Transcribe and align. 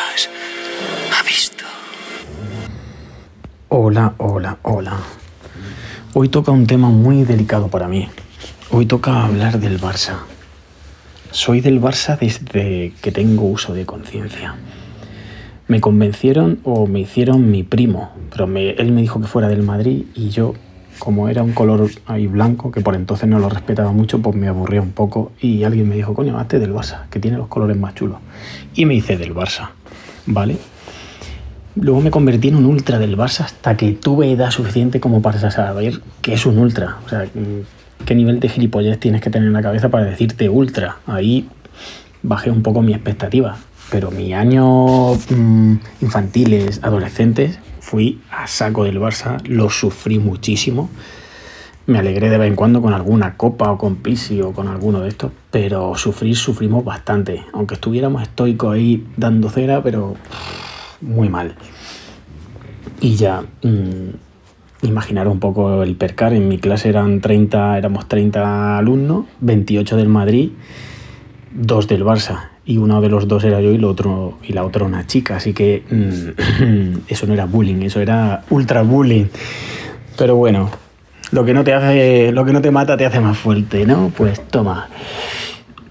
Ha 0.00 1.22
visto. 1.24 1.64
Hola, 3.68 4.14
hola, 4.16 4.56
hola. 4.62 4.96
Hoy 6.14 6.30
toca 6.30 6.52
un 6.52 6.66
tema 6.66 6.88
muy 6.88 7.24
delicado 7.24 7.68
para 7.68 7.86
mí. 7.86 8.08
Hoy 8.70 8.86
toca 8.86 9.24
hablar 9.24 9.60
del 9.60 9.78
Barça. 9.78 10.20
Soy 11.32 11.60
del 11.60 11.82
Barça 11.82 12.18
desde 12.18 12.94
que 13.02 13.12
tengo 13.12 13.44
uso 13.44 13.74
de 13.74 13.84
conciencia. 13.84 14.54
Me 15.68 15.82
convencieron 15.82 16.60
o 16.64 16.86
me 16.86 17.00
hicieron 17.00 17.50
mi 17.50 17.62
primo, 17.62 18.10
pero 18.30 18.46
él 18.46 18.92
me 18.92 19.02
dijo 19.02 19.20
que 19.20 19.26
fuera 19.26 19.48
del 19.48 19.62
Madrid 19.62 20.06
y 20.14 20.30
yo, 20.30 20.54
como 20.98 21.28
era 21.28 21.42
un 21.42 21.52
color 21.52 21.90
ahí 22.06 22.26
blanco, 22.26 22.72
que 22.72 22.80
por 22.80 22.94
entonces 22.94 23.28
no 23.28 23.38
lo 23.38 23.50
respetaba 23.50 23.92
mucho, 23.92 24.22
pues 24.22 24.34
me 24.34 24.48
aburría 24.48 24.80
un 24.80 24.92
poco 24.92 25.32
y 25.40 25.62
alguien 25.64 25.88
me 25.90 25.96
dijo, 25.96 26.14
coño, 26.14 26.38
hazte 26.38 26.58
del 26.58 26.72
Barça, 26.72 27.06
que 27.10 27.20
tiene 27.20 27.36
los 27.36 27.48
colores 27.48 27.76
más 27.76 27.94
chulos. 27.94 28.18
Y 28.74 28.86
me 28.86 28.94
hice 28.94 29.18
del 29.18 29.34
Barça. 29.34 29.70
¿Vale? 30.26 30.58
Luego 31.76 32.00
me 32.00 32.10
convertí 32.10 32.48
en 32.48 32.56
un 32.56 32.66
ultra 32.66 32.98
del 32.98 33.16
Barça 33.16 33.44
hasta 33.44 33.76
que 33.76 33.92
tuve 33.92 34.32
edad 34.32 34.50
suficiente 34.50 35.00
como 35.00 35.22
para 35.22 35.50
saber 35.50 36.00
qué 36.20 36.34
es 36.34 36.44
un 36.44 36.58
ultra. 36.58 36.98
O 37.06 37.08
sea, 37.08 37.26
qué 38.04 38.14
nivel 38.14 38.40
de 38.40 38.48
gilipollez 38.48 38.98
tienes 38.98 39.20
que 39.20 39.30
tener 39.30 39.48
en 39.48 39.54
la 39.54 39.62
cabeza 39.62 39.88
para 39.88 40.04
decirte 40.04 40.48
ultra. 40.48 40.98
Ahí 41.06 41.48
bajé 42.22 42.50
un 42.50 42.62
poco 42.62 42.82
mi 42.82 42.92
expectativa. 42.92 43.56
Pero 43.90 44.10
mi 44.10 44.34
año 44.34 45.14
mm, 45.14 45.74
infantiles, 46.00 46.80
adolescentes, 46.82 47.58
fui 47.80 48.20
a 48.30 48.46
saco 48.46 48.84
del 48.84 49.00
Barça, 49.00 49.42
lo 49.46 49.70
sufrí 49.70 50.18
muchísimo. 50.18 50.90
Me 51.90 51.98
alegré 51.98 52.30
de 52.30 52.38
vez 52.38 52.46
en 52.46 52.54
cuando 52.54 52.80
con 52.80 52.92
alguna 52.92 53.36
copa 53.36 53.72
o 53.72 53.76
con 53.76 53.96
Pisi 53.96 54.40
o 54.40 54.52
con 54.52 54.68
alguno 54.68 55.00
de 55.00 55.08
estos, 55.08 55.32
pero 55.50 55.96
sufrir 55.96 56.36
sufrimos 56.36 56.84
bastante. 56.84 57.42
Aunque 57.52 57.74
estuviéramos 57.74 58.22
estoicos 58.22 58.74
ahí 58.74 59.04
dando 59.16 59.50
cera, 59.50 59.82
pero 59.82 60.14
muy 61.00 61.28
mal. 61.28 61.56
Y 63.00 63.16
ya, 63.16 63.42
mmm, 63.64 64.10
imaginar 64.82 65.26
un 65.26 65.40
poco 65.40 65.82
el 65.82 65.96
percar. 65.96 66.32
En 66.32 66.46
mi 66.46 66.58
clase 66.58 66.90
eran 66.90 67.20
30, 67.20 67.78
éramos 67.78 68.06
30 68.06 68.78
alumnos, 68.78 69.24
28 69.40 69.96
del 69.96 70.08
Madrid, 70.08 70.50
dos 71.52 71.88
del 71.88 72.04
Barça. 72.04 72.50
Y 72.64 72.78
uno 72.78 73.00
de 73.00 73.08
los 73.08 73.26
dos 73.26 73.42
era 73.42 73.60
yo 73.60 73.72
y, 73.72 73.82
otro, 73.82 74.38
la 74.46 74.62
otra 74.62 74.84
una 74.84 75.08
chica. 75.08 75.38
Así 75.38 75.54
que 75.54 75.82
mm, 75.90 77.00
eso 77.08 77.26
no 77.26 77.34
era 77.34 77.46
bullying, 77.46 77.82
eso 77.82 78.00
era 78.00 78.44
ultra 78.48 78.82
bullying. 78.82 79.26
Pero 80.16 80.36
bueno, 80.36 80.70
lo 81.32 81.44
que 81.44 81.54
no 81.54 81.64
te 81.64 81.72
hace, 81.72 82.32
lo 82.32 82.44
que 82.44 82.52
no 82.52 82.60
te 82.60 82.70
mata 82.70 82.96
te 82.96 83.06
hace 83.06 83.20
más 83.20 83.38
fuerte, 83.38 83.86
¿no? 83.86 84.12
Pues 84.16 84.40
toma. 84.48 84.88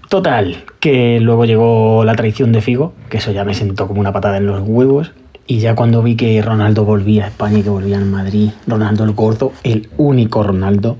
Total, 0.08 0.64
que 0.80 1.20
luego 1.20 1.44
llegó 1.44 2.04
la 2.04 2.14
traición 2.14 2.52
de 2.52 2.60
Figo, 2.60 2.94
que 3.08 3.18
eso 3.18 3.30
ya 3.30 3.44
me 3.44 3.54
sentó 3.54 3.86
como 3.86 4.00
una 4.00 4.12
patada 4.12 4.38
en 4.38 4.46
los 4.46 4.60
huevos. 4.64 5.12
Y 5.46 5.58
ya 5.58 5.74
cuando 5.74 6.02
vi 6.02 6.16
que 6.16 6.40
Ronaldo 6.42 6.84
volvía 6.84 7.24
a 7.24 7.28
España 7.28 7.58
y 7.58 7.62
que 7.62 7.70
volvía 7.70 7.98
a 7.98 8.00
Madrid, 8.00 8.50
Ronaldo 8.66 9.04
el 9.04 9.12
gordo, 9.12 9.52
el 9.64 9.88
único 9.96 10.42
Ronaldo, 10.42 10.96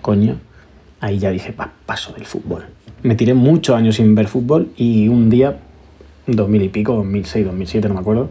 coño, 0.00 0.36
ahí 1.00 1.18
ya 1.18 1.30
dije, 1.30 1.54
paso 1.84 2.12
del 2.12 2.24
fútbol. 2.24 2.64
Me 3.02 3.14
tiré 3.14 3.34
muchos 3.34 3.76
años 3.76 3.96
sin 3.96 4.14
ver 4.14 4.28
fútbol 4.28 4.70
y 4.76 5.08
un 5.08 5.28
día, 5.28 5.58
2000 6.26 6.62
y 6.62 6.68
pico, 6.68 6.94
2006, 6.94 7.46
2007, 7.46 7.88
no 7.88 7.94
me 7.94 8.00
acuerdo, 8.00 8.30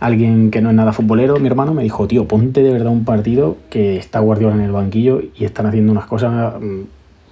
alguien 0.00 0.50
que 0.50 0.60
no 0.60 0.70
es 0.70 0.74
nada 0.74 0.92
futbolero, 0.92 1.38
mi 1.38 1.46
hermano, 1.46 1.74
me 1.74 1.82
dijo, 1.82 2.08
tío, 2.08 2.26
ponte 2.26 2.62
de 2.62 2.72
verdad 2.72 2.90
un 2.90 3.04
partido 3.04 3.56
que 3.70 3.96
está 3.96 4.20
Guardiola 4.20 4.54
en 4.56 4.62
el 4.62 4.72
banquillo 4.72 5.22
y 5.36 5.44
están 5.44 5.66
haciendo 5.66 5.92
unas 5.92 6.06
cosas, 6.06 6.54
mm, 6.60 6.80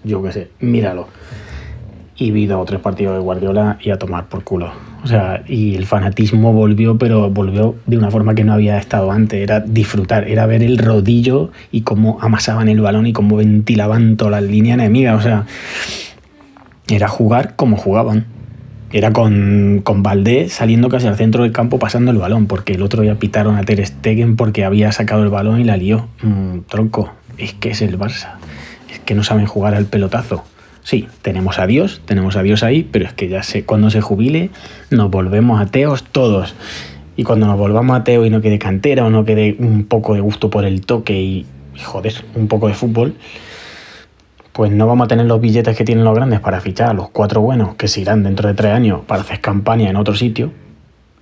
yo 0.04 0.22
qué 0.22 0.32
sé, 0.32 0.50
míralo 0.60 1.08
y 2.18 2.32
vi 2.32 2.46
dos 2.46 2.60
o 2.60 2.64
tres 2.64 2.80
partidos 2.80 3.14
de 3.14 3.20
Guardiola 3.20 3.78
y 3.80 3.90
a 3.90 3.98
tomar 3.98 4.26
por 4.26 4.42
culo. 4.42 4.72
O 5.04 5.06
sea, 5.06 5.44
y 5.46 5.76
el 5.76 5.86
fanatismo 5.86 6.52
volvió, 6.52 6.98
pero 6.98 7.30
volvió 7.30 7.76
de 7.86 7.96
una 7.96 8.10
forma 8.10 8.34
que 8.34 8.42
no 8.42 8.52
había 8.52 8.76
estado 8.78 9.12
antes. 9.12 9.40
Era 9.40 9.60
disfrutar, 9.60 10.28
era 10.28 10.44
ver 10.46 10.64
el 10.64 10.78
rodillo 10.78 11.52
y 11.70 11.82
cómo 11.82 12.18
amasaban 12.20 12.68
el 12.68 12.80
balón 12.80 13.06
y 13.06 13.12
cómo 13.12 13.36
ventilaban 13.36 14.16
todas 14.16 14.42
las 14.42 14.50
líneas 14.50 14.78
enemigas. 14.78 15.16
O 15.16 15.22
sea, 15.22 15.46
era 16.88 17.06
jugar 17.06 17.54
como 17.54 17.76
jugaban. 17.76 18.26
Era 18.90 19.12
con, 19.12 19.82
con 19.84 20.02
Valdés 20.02 20.52
saliendo 20.52 20.88
casi 20.88 21.06
al 21.06 21.16
centro 21.16 21.42
del 21.42 21.52
campo 21.52 21.78
pasando 21.78 22.10
el 22.10 22.16
balón, 22.16 22.46
porque 22.46 22.72
el 22.72 22.82
otro 22.82 23.02
día 23.02 23.16
pitaron 23.16 23.56
a 23.56 23.62
Ter 23.64 23.84
Stegen 23.86 24.36
porque 24.36 24.64
había 24.64 24.92
sacado 24.92 25.22
el 25.22 25.28
balón 25.28 25.60
y 25.60 25.64
la 25.64 25.76
lió. 25.76 26.08
Mm, 26.22 26.60
tronco, 26.68 27.12
es 27.36 27.52
que 27.52 27.70
es 27.70 27.82
el 27.82 27.98
Barça. 27.98 28.36
Es 28.90 28.98
que 29.00 29.14
no 29.14 29.24
saben 29.24 29.46
jugar 29.46 29.74
al 29.74 29.84
pelotazo. 29.84 30.44
Sí, 30.82 31.06
tenemos 31.20 31.58
a 31.58 31.66
Dios, 31.66 32.00
tenemos 32.06 32.36
a 32.36 32.42
Dios 32.42 32.62
ahí, 32.62 32.88
pero 32.90 33.04
es 33.04 33.12
que 33.12 33.28
ya 33.28 33.42
sé, 33.42 33.62
cuando 33.64 33.90
se 33.90 34.00
jubile 34.00 34.48
nos 34.90 35.10
volvemos 35.10 35.60
ateos 35.60 36.02
todos. 36.02 36.54
Y 37.14 37.24
cuando 37.24 37.46
nos 37.46 37.58
volvamos 37.58 37.94
ateos 37.94 38.26
y 38.26 38.30
no 38.30 38.40
quede 38.40 38.58
cantera 38.58 39.04
o 39.04 39.10
no 39.10 39.26
quede 39.26 39.56
un 39.58 39.84
poco 39.84 40.14
de 40.14 40.20
gusto 40.20 40.48
por 40.48 40.64
el 40.64 40.80
toque 40.80 41.20
y, 41.20 41.46
joder, 41.84 42.14
un 42.34 42.48
poco 42.48 42.68
de 42.68 42.74
fútbol, 42.74 43.16
pues 44.58 44.72
no 44.72 44.88
vamos 44.88 45.04
a 45.04 45.08
tener 45.08 45.26
los 45.26 45.40
billetes 45.40 45.76
que 45.76 45.84
tienen 45.84 46.02
los 46.02 46.16
grandes 46.16 46.40
para 46.40 46.60
fichar 46.60 46.88
a 46.88 46.92
los 46.92 47.10
cuatro 47.10 47.40
buenos 47.40 47.76
que 47.76 47.86
se 47.86 48.00
irán 48.00 48.24
dentro 48.24 48.48
de 48.48 48.54
tres 48.54 48.72
años 48.72 49.02
para 49.06 49.20
hacer 49.20 49.40
campaña 49.40 49.88
en 49.88 49.94
otro 49.94 50.16
sitio. 50.16 50.50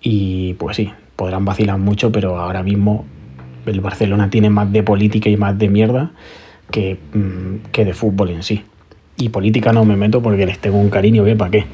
Y 0.00 0.54
pues 0.54 0.78
sí, 0.78 0.90
podrán 1.16 1.44
vacilar 1.44 1.76
mucho, 1.76 2.10
pero 2.10 2.38
ahora 2.38 2.62
mismo 2.62 3.04
el 3.66 3.82
Barcelona 3.82 4.30
tiene 4.30 4.48
más 4.48 4.72
de 4.72 4.82
política 4.82 5.28
y 5.28 5.36
más 5.36 5.58
de 5.58 5.68
mierda 5.68 6.12
que, 6.70 6.96
mm, 7.12 7.72
que 7.72 7.84
de 7.84 7.92
fútbol 7.92 8.30
en 8.30 8.42
sí. 8.42 8.64
Y 9.18 9.28
política 9.28 9.70
no 9.70 9.84
me 9.84 9.96
meto 9.96 10.22
porque 10.22 10.46
les 10.46 10.58
tengo 10.58 10.78
un 10.78 10.88
cariño 10.88 11.22
que 11.22 11.36
para 11.36 11.50
qué. 11.50 11.66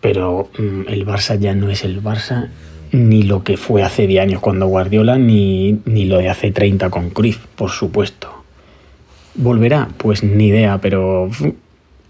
Pero 0.00 0.50
mm, 0.56 0.82
el 0.86 1.04
Barça 1.04 1.36
ya 1.36 1.56
no 1.56 1.68
es 1.68 1.82
el 1.82 2.00
Barça 2.00 2.50
ni 2.92 3.24
lo 3.24 3.42
que 3.42 3.56
fue 3.56 3.82
hace 3.82 4.06
10 4.06 4.22
años 4.22 4.40
cuando 4.40 4.68
Guardiola, 4.68 5.18
ni, 5.18 5.80
ni 5.84 6.04
lo 6.04 6.18
de 6.18 6.28
hace 6.28 6.52
30 6.52 6.90
con 6.90 7.10
Cruz, 7.10 7.40
por 7.56 7.70
supuesto. 7.70 8.33
¿Volverá? 9.34 9.88
Pues 9.96 10.22
ni 10.22 10.48
idea, 10.48 10.78
pero 10.78 11.28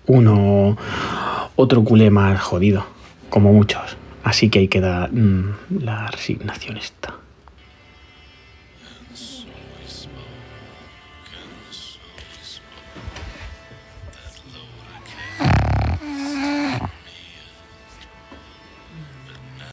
uno, 0.07 0.77
otro 1.57 1.85
culé 1.85 2.11
más 2.11 2.41
jodido, 2.41 2.85
como 3.31 3.53
muchos. 3.53 3.97
Así 4.23 4.51
que 4.51 4.61
ahí 4.61 4.69
queda 4.69 5.09
mm, 5.11 5.81
la 5.81 6.07
resignación 6.09 6.77
esta. 6.77 7.14